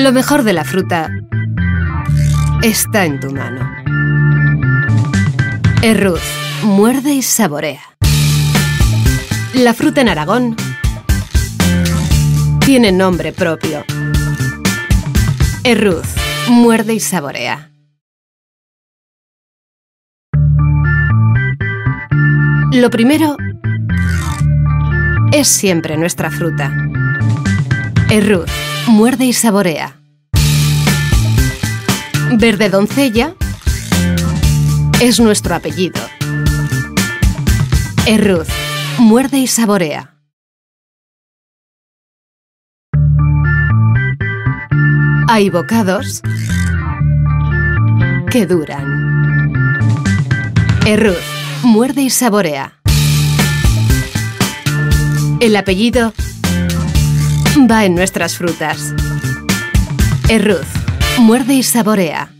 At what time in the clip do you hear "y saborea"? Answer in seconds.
7.12-7.82, 16.94-17.70, 29.24-29.96, 39.38-40.16, 52.02-52.80, 61.54-62.30